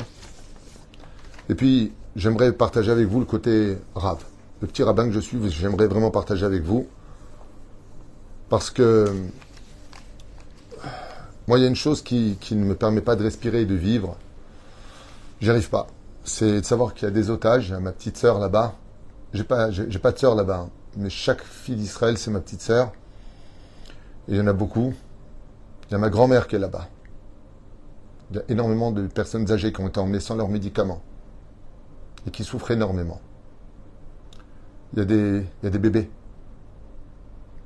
[1.49, 4.25] Et puis, j'aimerais partager avec vous le côté rave.
[4.61, 6.87] Le petit rabbin que je suis, j'aimerais vraiment partager avec vous.
[8.49, 9.13] Parce que
[11.49, 13.75] moi, il y a une chose qui, ne me permet pas de respirer et de
[13.75, 14.17] vivre.
[15.41, 15.89] J'y arrive pas.
[16.23, 17.73] C'est de savoir qu'il y a des otages.
[17.73, 18.75] Ma petite sœur là-bas.
[19.33, 20.69] J'ai pas, j'ai pas de sœur là-bas.
[20.97, 22.93] Mais chaque fille d'Israël, c'est ma petite sœur.
[24.29, 24.93] Et il y en a beaucoup.
[25.89, 26.89] Il y a ma grand-mère qui est là-bas.
[28.31, 31.03] Il y a énormément de personnes âgées qui ont été emmenées sans leurs médicaments
[32.27, 33.21] et qui souffrent énormément.
[34.93, 36.11] Il y a des, il y a des bébés,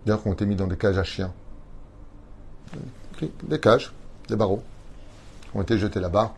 [0.05, 1.33] d'ailleurs, qui ont été mis dans des cages à chiens.
[3.45, 3.93] Des cages,
[4.29, 4.63] des barreaux,
[5.55, 6.35] ont été jetés là-bas.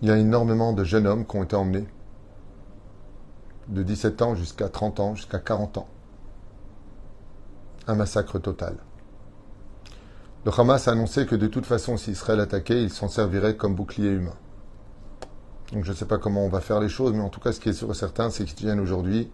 [0.00, 1.86] Il y a énormément de jeunes hommes qui ont été emmenés
[3.72, 5.88] de 17 ans jusqu'à 30 ans, jusqu'à 40 ans.
[7.86, 8.76] Un massacre total.
[10.44, 13.74] Le Hamas a annoncé que de toute façon, si Israël attaquait, il s'en servirait comme
[13.74, 14.36] bouclier humain.
[15.72, 17.52] Donc je ne sais pas comment on va faire les choses, mais en tout cas,
[17.52, 19.30] ce qui est sûr et certain, c'est qu'ils viennent aujourd'hui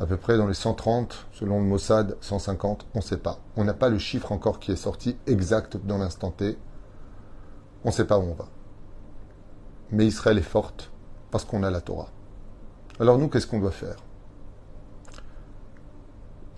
[0.00, 3.40] à peu près dans les 130, selon le Mossad, 150, on ne sait pas.
[3.56, 6.56] On n'a pas le chiffre encore qui est sorti exact dans l'instant T.
[7.84, 8.46] On ne sait pas où on va.
[9.90, 10.92] Mais Israël est forte
[11.30, 12.10] parce qu'on a la Torah.
[13.00, 13.96] Alors nous, qu'est-ce qu'on doit faire?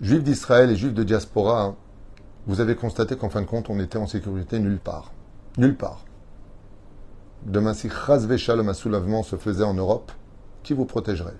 [0.01, 1.75] Juifs d'Israël et juifs de diaspora, hein,
[2.47, 5.11] vous avez constaté qu'en fin de compte, on était en sécurité nulle part.
[5.57, 6.03] Nulle part.
[7.45, 10.11] Demain, si Shalom, un soulèvement se faisait en Europe,
[10.63, 11.37] qui vous protégerait?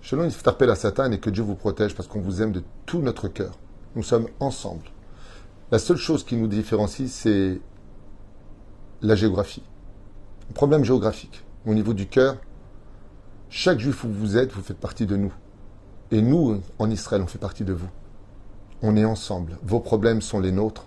[0.00, 3.00] Shalom Iftarpel la Satan et que Dieu vous protège parce qu'on vous aime de tout
[3.02, 3.52] notre cœur.
[3.96, 4.84] Nous sommes ensemble.
[5.70, 7.60] La seule chose qui nous différencie, c'est
[9.02, 9.62] la géographie.
[10.50, 11.44] Un problème géographique.
[11.66, 12.36] Au niveau du cœur,
[13.50, 15.32] chaque juif où vous êtes, vous faites partie de nous.
[16.12, 17.88] Et nous, en Israël, on fait partie de vous.
[18.80, 19.58] On est ensemble.
[19.62, 20.86] Vos problèmes sont les nôtres,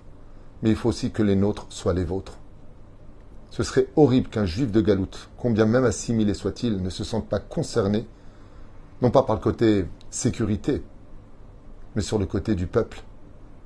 [0.61, 2.39] mais il faut aussi que les nôtres soient les vôtres.
[3.49, 7.39] Ce serait horrible qu'un juif de Galoute, combien même assimilé soit-il, ne se sente pas
[7.39, 8.07] concerné,
[9.01, 10.83] non pas par le côté sécurité,
[11.95, 13.03] mais sur le côté du peuple.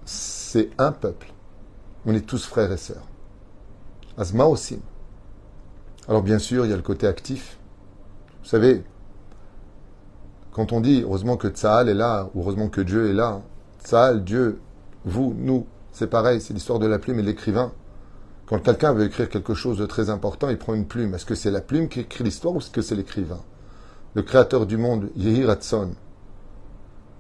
[0.06, 1.32] C'est un peuple.
[2.06, 3.08] On est tous frères et sœurs.
[4.18, 4.80] Asma aussi.
[6.08, 7.57] Alors bien sûr, il y a le côté actif.
[8.48, 8.82] Vous savez,
[10.54, 13.42] quand on dit heureusement que Tsahal est là, ou heureusement que Dieu est là,
[13.84, 14.62] Tsahal, Dieu,
[15.04, 17.74] vous, nous, c'est pareil, c'est l'histoire de la plume et l'écrivain.
[18.46, 21.14] Quand quelqu'un veut écrire quelque chose de très important, il prend une plume.
[21.14, 23.42] Est-ce que c'est la plume qui écrit l'histoire ou est-ce que c'est l'écrivain?
[24.14, 25.92] Le créateur du monde, Yehi Ratson,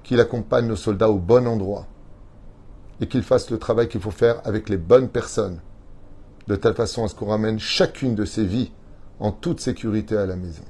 [0.03, 1.87] qu'il accompagne nos soldats au bon endroit
[3.01, 5.59] et qu'il fasse le travail qu'il faut faire avec les bonnes personnes,
[6.47, 8.71] de telle façon à ce qu'on ramène chacune de ces vies
[9.19, 10.63] en toute sécurité à la maison.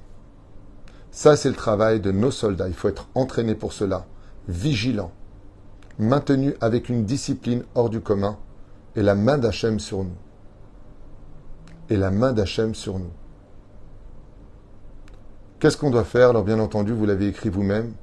[1.17, 2.67] Ça, c'est le travail de nos soldats.
[2.67, 4.05] Il faut être entraîné pour cela,
[4.47, 5.11] vigilant,
[5.97, 8.37] maintenu avec une discipline hors du commun
[8.95, 10.15] et la main d'Hachem sur nous
[11.89, 13.09] et la main d'Hachem sur nous.
[15.57, 16.29] Qu'est-ce qu'on doit faire?
[16.29, 17.93] Alors bien entendu, vous l'avez écrit vous-même,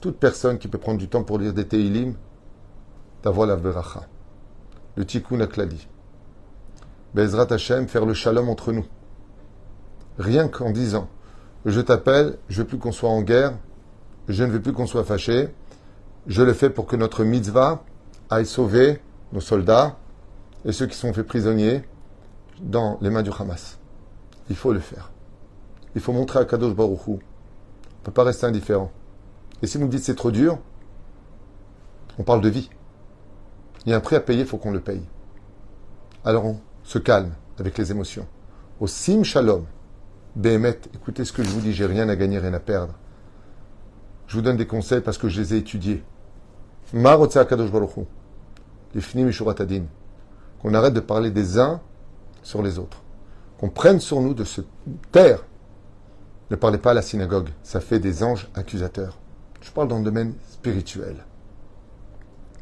[0.00, 2.14] toute personne qui peut prendre du temps pour lire des Teilim,
[3.24, 4.06] d'avoir la veracha,
[4.94, 5.88] le tikkun aklali.
[7.12, 8.86] Bezrat Hachem, faire le shalom entre nous.
[10.16, 11.08] Rien qu'en disant,
[11.64, 13.56] je t'appelle, je veux plus qu'on soit en guerre,
[14.28, 15.48] je ne veux plus qu'on soit fâché,
[16.26, 17.84] je le fais pour que notre mitzvah
[18.30, 19.00] aille sauver
[19.32, 19.96] nos soldats
[20.64, 21.82] et ceux qui sont faits prisonniers,
[22.62, 23.78] dans les mains du Hamas.
[24.48, 25.10] Il faut le faire.
[25.94, 27.18] Il faut montrer à Kadosh Baruch On ne
[28.04, 28.90] peut pas rester indifférent.
[29.62, 30.58] Et si vous me dites c'est trop dur,
[32.18, 32.70] on parle de vie.
[33.84, 35.02] Il y a un prix à payer, il faut qu'on le paye.
[36.24, 38.26] Alors on se calme avec les émotions.
[38.80, 39.64] Au Sim Shalom,
[40.34, 42.94] Behemet, écoutez ce que je vous dis, j'ai rien à gagner, rien à perdre.
[44.26, 46.02] Je vous donne des conseils parce que je les ai étudiés.
[50.62, 51.82] Qu'on arrête de parler des uns
[52.42, 53.02] sur les autres.
[53.58, 54.62] Qu'on prenne sur nous de se
[55.10, 55.44] taire.
[56.50, 59.18] Ne parlez pas à la synagogue, ça fait des anges accusateurs.
[59.60, 61.24] Je parle dans le domaine spirituel.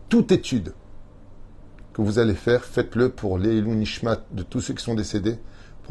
[0.08, 0.74] Toute étude
[1.92, 5.38] que vous allez faire, faites-le pour l'Eilou Nishmat de tous ceux qui sont décédés,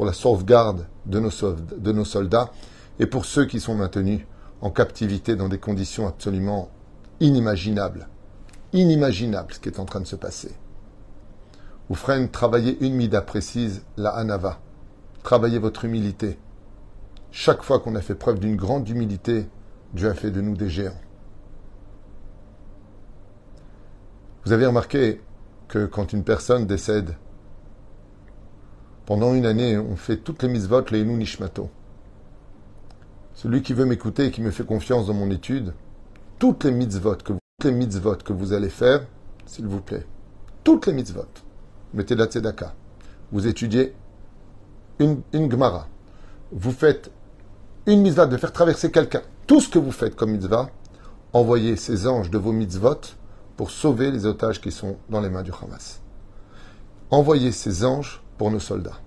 [0.00, 2.52] pour la sauvegarde de nos, soldats
[2.98, 4.22] et pour ceux qui sont maintenus
[4.62, 6.70] en captivité dans des conditions absolument
[7.20, 8.08] inimaginables.
[8.72, 10.54] Inimaginable ce qui est en train de se passer.
[11.90, 14.60] Oufren, travaillez une mida précise, la anava.
[15.22, 16.38] Travaillez votre humilité.
[17.30, 19.50] Chaque fois qu'on a fait preuve d'une grande humilité,
[19.92, 20.98] Dieu a fait de nous des géants.
[24.46, 25.20] Vous avez remarqué
[25.68, 27.16] que quand une personne décède,
[29.10, 31.68] pendant une année, on fait toutes les mitzvot, les nishmato.
[33.34, 35.74] Celui qui veut m'écouter et qui me fait confiance dans mon étude,
[36.38, 39.04] toutes les mitzvot que vous, toutes les mitzvot que vous allez faire,
[39.46, 40.06] s'il vous plaît,
[40.62, 41.26] toutes les mitzvot,
[41.92, 42.72] mettez la tzedaka.
[43.32, 43.96] Vous étudiez
[45.00, 45.88] une, une Gemara.
[46.52, 47.10] Vous faites
[47.86, 49.22] une mitzvah de faire traverser quelqu'un.
[49.48, 50.70] Tout ce que vous faites comme mitzvah,
[51.32, 53.00] envoyez ces anges de vos mitzvot
[53.56, 56.00] pour sauver les otages qui sont dans les mains du Hamas.
[57.10, 58.98] Envoyez ces anges pour nos soldats.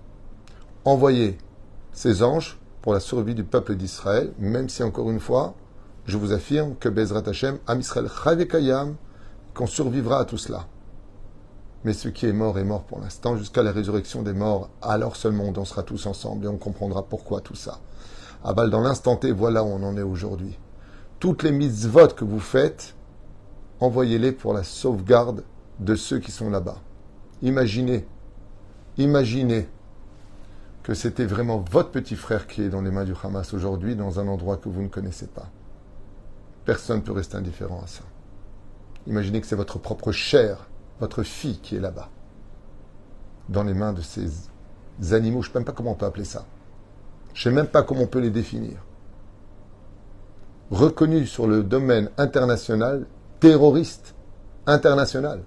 [0.85, 1.39] Envoyez
[1.91, 5.55] ces anges pour la survie du peuple d'Israël, même si encore une fois,
[6.05, 8.07] je vous affirme que Bezrat Hashem, Am Israël
[9.55, 10.67] qu'on survivra à tout cela.
[11.83, 14.69] Mais ce qui est mort est mort pour l'instant, jusqu'à la résurrection des morts.
[14.83, 17.79] Alors seulement on dansera tous ensemble et on comprendra pourquoi tout ça.
[18.43, 20.59] À balle dans l'instant T, voilà où on en est aujourd'hui.
[21.19, 22.93] Toutes les mitzvot que vous faites,
[23.79, 25.43] envoyez-les pour la sauvegarde
[25.79, 26.77] de ceux qui sont là-bas.
[27.41, 28.05] Imaginez,
[28.97, 29.67] imaginez
[30.83, 34.19] que c'était vraiment votre petit frère qui est dans les mains du Hamas aujourd'hui, dans
[34.19, 35.49] un endroit que vous ne connaissez pas.
[36.65, 38.03] Personne ne peut rester indifférent à ça.
[39.07, 40.67] Imaginez que c'est votre propre chair
[40.99, 42.09] votre fille qui est là-bas,
[43.49, 44.31] dans les mains de ces
[45.11, 46.45] animaux, je ne sais même pas comment on peut appeler ça.
[47.33, 48.77] Je ne sais même pas comment on peut les définir.
[50.71, 53.05] Reconnus sur le domaine international,
[53.39, 54.15] terroriste
[54.65, 55.43] international.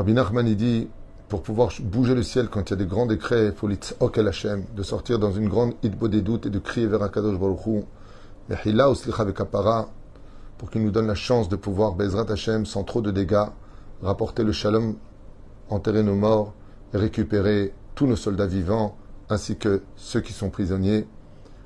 [0.00, 0.88] Rabbi Nachman, dit
[1.28, 4.16] pour pouvoir bouger le ciel quand il y a des grands décrets, il faut l'Itzok
[4.16, 7.38] El Hashem, de sortir dans une grande hitbo des doutes et de crier vers Akadosh
[7.38, 7.84] Baruch Hu,
[8.48, 9.90] Uslicha Vekapara,
[10.56, 13.44] pour qu'il nous donne la chance de pouvoir, Bezrat Hashem, sans trop de dégâts,
[14.00, 14.96] rapporter le shalom,
[15.68, 16.54] enterrer nos morts
[16.94, 18.96] et récupérer tous nos soldats vivants,
[19.28, 21.06] ainsi que ceux qui sont prisonniers.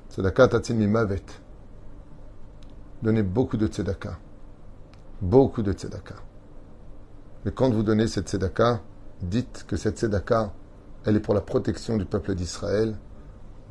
[0.09, 1.23] Tzedaka Tatzin Mimavet.
[3.01, 4.17] Donnez beaucoup de tzedaka.
[5.21, 6.24] Beaucoup de tzedaka.
[7.45, 8.81] Mais quand vous donnez cette tzedaka,
[9.21, 10.51] dites que cette tzedaka,
[11.05, 12.95] elle est pour la protection du peuple d'Israël,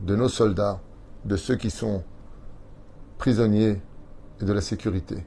[0.02, 0.80] de nos soldats,
[1.24, 2.04] de ceux qui sont
[3.18, 3.82] prisonniers
[4.40, 5.26] et de la sécurité.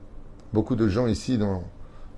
[0.54, 1.66] Beaucoup de gens ici dans,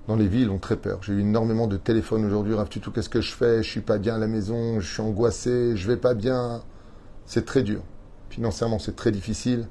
[0.06, 1.02] dans les villes ont très peur.
[1.02, 2.54] J'ai eu énormément de téléphones aujourd'hui.
[2.54, 3.64] Rav tout qu'est-ce que je fais?
[3.64, 6.62] Je suis pas bien à la maison, je suis angoissé, je vais pas bien.
[7.26, 7.82] C'est très dur.
[8.28, 9.66] Financièrement, c'est très difficile.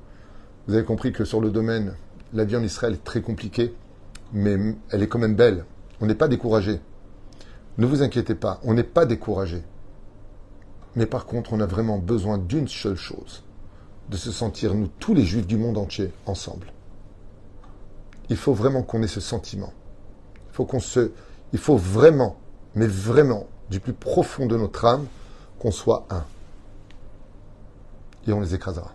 [0.68, 1.94] Vous avez compris que sur le domaine,
[2.34, 3.74] la vie en Israël est très compliquée,
[4.34, 5.64] mais elle est quand même belle.
[6.02, 6.80] On n'est pas découragé.
[7.78, 9.64] Ne vous inquiétez pas, on n'est pas découragé.
[10.96, 13.44] Mais par contre, on a vraiment besoin d'une seule chose,
[14.10, 16.74] de se sentir, nous, tous les juifs du monde entier, ensemble.
[18.30, 19.74] Il faut vraiment qu'on ait ce sentiment.
[20.50, 20.68] Il faut
[21.54, 22.38] il faut vraiment,
[22.76, 25.06] mais vraiment, du plus profond de notre âme,
[25.58, 26.26] qu'on soit un.
[28.28, 28.94] Et on les écrasera.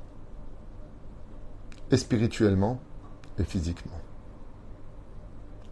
[1.90, 2.80] Et spirituellement
[3.38, 4.03] et physiquement.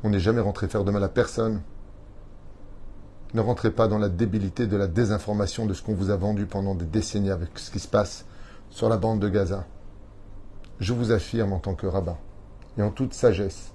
[0.05, 1.63] On n'est jamais rentré faire de mal à personne.
[3.35, 6.47] Ne rentrez pas dans la débilité de la désinformation de ce qu'on vous a vendu
[6.47, 8.27] pendant des décennies avec ce qui se passe
[8.69, 9.65] sur la bande de Gaza.
[10.81, 12.19] Je vous affirme en tant que rabbin
[12.77, 13.73] et en toute sagesse,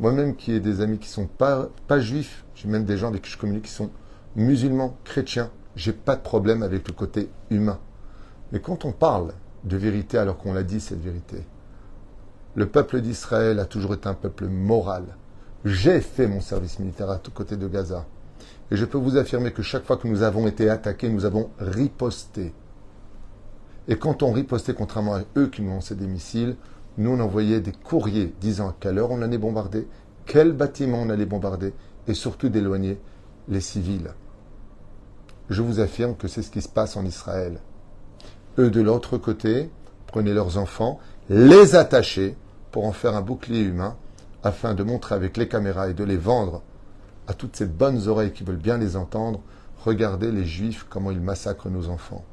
[0.00, 3.22] moi-même qui ai des amis qui sont pas, pas juifs, j'ai même des gens avec
[3.22, 3.90] qui je communique qui sont
[4.36, 7.78] musulmans, chrétiens, j'ai pas de problème avec le côté humain.
[8.52, 11.44] Mais quand on parle de vérité alors qu'on l'a dit cette vérité,
[12.54, 15.04] le peuple d'Israël a toujours été un peuple moral.
[15.64, 18.06] J'ai fait mon service militaire à côté de Gaza.
[18.70, 21.50] Et je peux vous affirmer que chaque fois que nous avons été attaqués, nous avons
[21.58, 22.52] riposté.
[23.88, 26.56] Et quand on ripostait, contrairement à eux qui nous lançaient des missiles,
[26.96, 29.88] nous on envoyait des courriers disant à quelle heure on allait bombarder,
[30.26, 31.72] quel bâtiment on allait bombarder,
[32.06, 33.00] et surtout d'éloigner
[33.48, 34.12] les civils.
[35.48, 37.60] Je vous affirme que c'est ce qui se passe en Israël.
[38.58, 39.70] Eux de l'autre côté
[40.06, 42.36] prenaient leurs enfants, les attachaient
[42.70, 43.96] pour en faire un bouclier humain,
[44.42, 46.62] afin de montrer avec les caméras et de les vendre
[47.26, 49.40] à toutes ces bonnes oreilles qui veulent bien les entendre,
[49.84, 52.24] regardez les juifs comment ils massacrent nos enfants.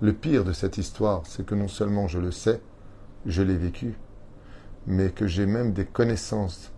[0.00, 2.60] Le pire de cette histoire, c'est que non seulement je le sais,
[3.26, 3.96] je l'ai vécu,
[4.86, 6.72] mais que j'ai même des connaissances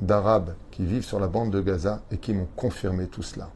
[0.00, 3.50] d'Arabes qui vivent sur la bande de Gaza et qui m'ont confirmé tout cela.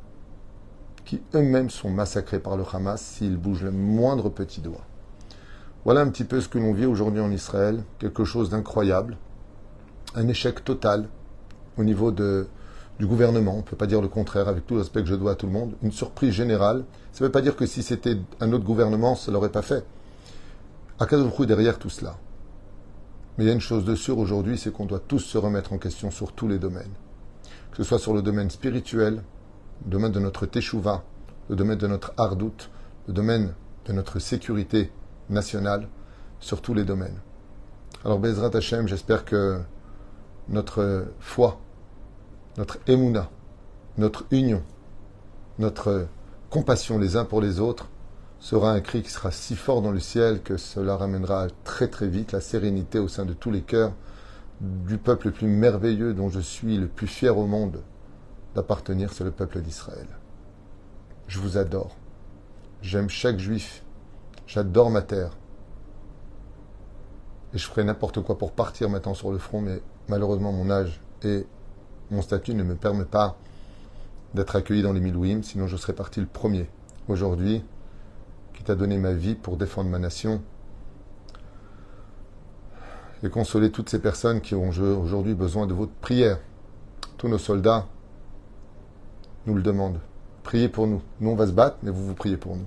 [1.05, 4.85] Qui eux-mêmes sont massacrés par le Hamas s'ils bougent le moindre petit doigt.
[5.87, 9.16] Voilà un petit peu ce que l'on vit aujourd'hui en Israël, quelque chose d'incroyable,
[10.16, 11.09] un échec total
[11.77, 13.55] au niveau du gouvernement.
[13.55, 15.35] On ne peut pas dire le contraire, avec tout le respect que je dois à
[15.37, 15.75] tout le monde.
[15.85, 16.83] Une surprise générale.
[17.12, 19.62] Ça ne veut pas dire que si c'était un autre gouvernement, ça ne l'aurait pas
[19.62, 19.87] fait.
[20.99, 22.16] Akadovrou derrière tout cela.
[23.38, 25.72] Mais il y a une chose de sûre aujourd'hui, c'est qu'on doit tous se remettre
[25.72, 26.94] en question sur tous les domaines.
[27.70, 29.22] Que ce soit sur le domaine spirituel,
[29.85, 31.05] le domaine de notre teshuva,
[31.49, 32.70] le domaine de notre hardout,
[33.07, 34.90] le domaine de notre sécurité
[35.31, 35.89] nationale,
[36.41, 37.19] sur tous les domaines.
[38.05, 39.61] Alors Bezrat Hashem, j'espère que
[40.49, 41.61] notre foi,
[42.57, 43.31] notre émouna,
[43.99, 44.62] notre union,
[45.59, 46.07] notre
[46.51, 47.89] compassion les uns pour les autres
[48.39, 52.07] sera un cri qui sera si fort dans le ciel que cela ramènera très très
[52.07, 53.93] vite la sérénité au sein de tous les cœurs
[54.61, 57.83] du peuple le plus merveilleux dont je suis le plus fier au monde
[58.55, 60.07] d'appartenir, c'est le peuple d'Israël.
[61.29, 61.97] Je vous adore.
[62.81, 63.83] J'aime chaque juif.
[64.47, 65.37] J'adore ma terre.
[67.53, 71.01] Et je ferai n'importe quoi pour partir maintenant sur le front, mais malheureusement mon âge
[71.23, 71.47] et
[72.11, 73.37] mon statut ne me permet pas
[74.35, 76.69] d'être accueilli dans les Milouim, sinon je serais parti le premier.
[77.09, 77.65] Aujourd'hui,
[78.55, 80.43] qui t'a donné ma vie pour défendre ma nation
[83.23, 86.39] et consoler toutes ces personnes qui ont aujourd'hui besoin de votre prière.
[87.17, 87.87] Tous nos soldats
[89.47, 90.01] nous le demandent.
[90.42, 91.03] Priez pour nous.
[91.21, 92.67] Nous, on va se battre, mais vous, vous priez pour nous.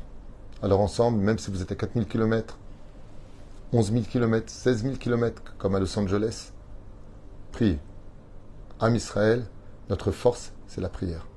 [0.61, 2.57] Alors ensemble, même si vous êtes à 4000 km,
[3.71, 6.51] 11 000 km, 16 000 km, comme à Los Angeles,
[7.51, 7.79] priez.
[8.81, 9.45] Am Israël,
[9.89, 11.27] notre force, c'est la prière.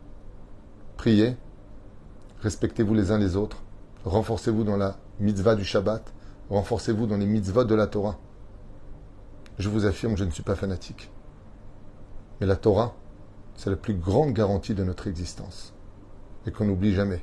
[0.96, 1.36] Priez,
[2.40, 3.62] respectez-vous les uns les autres,
[4.04, 6.12] renforcez-vous dans la mitzvah du Shabbat,
[6.50, 8.18] renforcez-vous dans les mitzvahs de la Torah.
[9.58, 11.10] Je vous affirme, je ne suis pas fanatique.
[12.40, 12.94] Mais la Torah,
[13.54, 15.74] c'est la plus grande garantie de notre existence.
[16.46, 17.22] Et qu'on n'oublie jamais.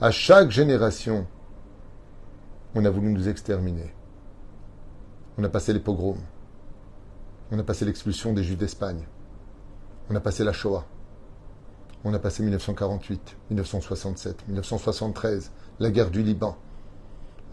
[0.00, 1.26] À chaque génération,
[2.74, 3.94] on a voulu nous exterminer.
[5.36, 6.22] On a passé les pogroms.
[7.50, 9.06] On a passé l'expulsion des Juifs d'Espagne.
[10.08, 10.86] On a passé la Shoah.
[12.04, 16.56] On a passé 1948, 1967, 1973, la guerre du Liban.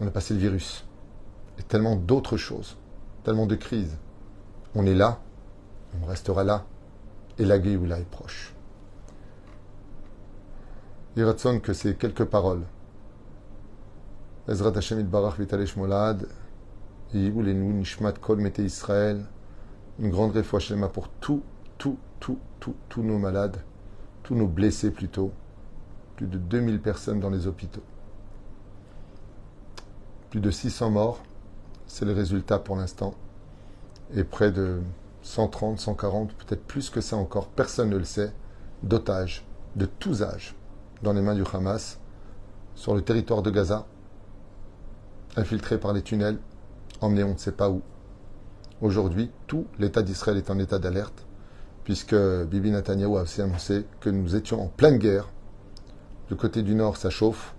[0.00, 0.84] On a passé le virus.
[1.58, 2.76] Et tellement d'autres choses,
[3.22, 3.98] tellement de crises.
[4.74, 5.20] On est là,
[6.02, 6.64] on restera là,
[7.38, 8.54] et la Géoula est proche.
[11.16, 12.62] Iratson que ces quelques paroles.
[14.48, 16.26] Ezrat Hashem Barach Vitalesh Molad,
[17.12, 19.24] Yibulenu Nishmat Kol Mete Israël,
[19.98, 21.42] une grande réfouche pour tout,
[21.78, 23.58] tout, tout, tout, tous nos malades,
[24.22, 25.32] tous nos blessés plutôt,
[26.16, 27.82] plus de 2000 personnes dans les hôpitaux.
[30.30, 31.22] Plus de 600 morts,
[31.86, 33.14] c'est le résultat pour l'instant,
[34.14, 34.80] et près de
[35.22, 38.32] 130, 140, peut-être plus que ça encore, personne ne le sait,
[38.82, 39.46] d'otages
[39.76, 40.54] de tous âges
[41.02, 41.98] dans les mains du Hamas
[42.74, 43.86] sur le territoire de Gaza,
[45.36, 46.38] infiltrés par les tunnels,
[47.00, 47.82] emmenés on ne sait pas où.
[48.80, 51.26] Aujourd'hui, tout l'État d'Israël est en état d'alerte,
[51.84, 55.30] puisque Bibi Netanyahu a aussi annoncé que nous étions en pleine guerre.
[56.28, 57.54] Du côté du nord, ça chauffe,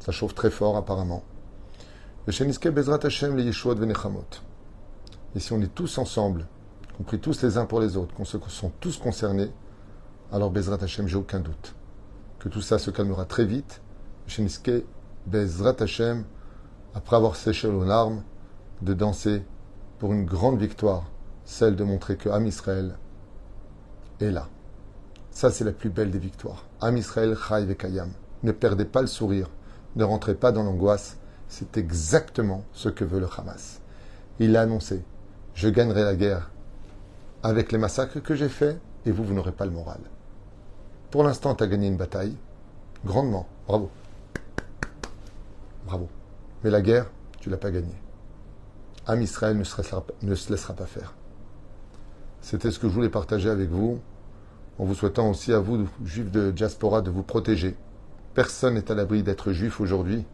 [0.00, 1.22] ça chauffe très fort apparemment.
[2.26, 2.42] Et si
[5.52, 6.46] on est tous ensemble,
[7.00, 9.50] compris tous les uns pour les autres, qu'on se sont tous concernés,
[10.30, 11.74] alors Bezrat Hashem, j'ai aucun doute
[12.38, 13.80] que tout ça se calmera très vite.
[14.26, 14.84] Sheniske
[15.26, 16.24] Bezrat Hashem,
[16.94, 18.22] après avoir séché aux larmes,
[18.82, 19.42] de danser
[19.98, 21.04] pour une grande victoire,
[21.46, 22.98] celle de montrer que Am Israël
[24.20, 24.48] est là.
[25.30, 26.66] Ça, c'est la plus belle des victoires.
[26.82, 28.10] Am Israël Chai Vekayam.
[28.42, 29.48] Ne perdez pas le sourire,
[29.96, 31.16] ne rentrez pas dans l'angoisse.
[31.48, 33.80] C'est exactement ce que veut le Hamas.
[34.38, 35.02] Il a annoncé
[35.54, 36.50] Je gagnerai la guerre
[37.42, 40.00] avec les massacres que j'ai faits et vous, vous n'aurez pas le moral.
[41.10, 42.36] Pour l'instant, tu as gagné une bataille,
[43.04, 43.90] grandement, bravo.
[45.86, 46.08] Bravo.
[46.62, 47.06] Mais la guerre,
[47.40, 48.00] tu l'as pas gagnée.
[49.06, 51.14] Am Israël ne se, laissera, pas faire.
[52.42, 53.98] C'était ce que je voulais partager avec vous,
[54.78, 57.76] en vous souhaitant aussi à vous, juifs de diaspora, de vous protéger.
[58.34, 60.24] Personne n'est à l'abri d'être juif aujourd'hui.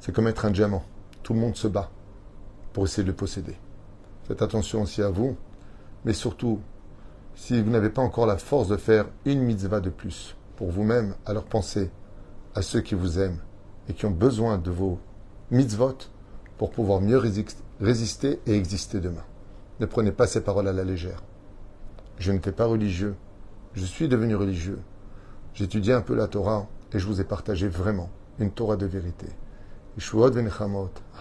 [0.00, 0.84] C'est comme être un diamant.
[1.22, 1.90] Tout le monde se bat
[2.72, 3.56] pour essayer de le posséder.
[4.24, 5.36] Faites attention aussi à vous,
[6.06, 6.60] mais surtout,
[7.34, 11.16] si vous n'avez pas encore la force de faire une mitzvah de plus pour vous-même,
[11.26, 11.90] alors pensez
[12.54, 13.40] à ceux qui vous aiment
[13.88, 15.00] et qui ont besoin de vos
[15.50, 15.98] mitzvot
[16.58, 17.20] pour pouvoir mieux
[17.80, 19.24] résister et exister demain.
[19.80, 21.24] Ne prenez pas ces paroles à la légère.
[22.18, 23.16] Je n'étais pas religieux,
[23.74, 24.78] je suis devenu religieux.
[25.54, 29.26] J'étudiais un peu la Torah et je vous ai partagé vraiment une Torah de vérité.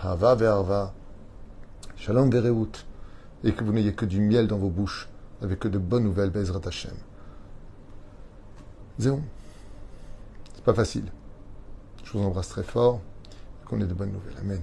[0.03, 0.93] Hava
[1.97, 2.29] Shalom
[3.45, 5.07] et que vous n'ayez que du miel dans vos bouches
[5.41, 6.95] avec que de bonnes nouvelles, Bezrat Hashem.
[8.97, 9.21] Zéon.
[10.55, 11.05] C'est pas facile.
[12.03, 13.01] Je vous embrasse très fort.
[13.65, 14.37] Qu'on ait de bonnes nouvelles.
[14.41, 14.61] Amen.